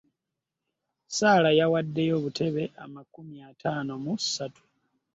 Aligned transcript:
Sarah 1.17 1.53
yawaddeyo 1.59 2.13
obutebe 2.19 2.63
amakumi 2.83 3.37
ataano 3.49 3.91
mu 4.03 4.13
ssatu 4.21 4.63